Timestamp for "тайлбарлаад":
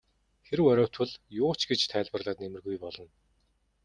1.91-2.39